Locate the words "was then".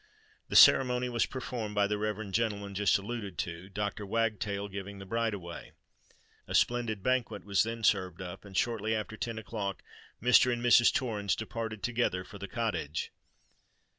7.45-7.83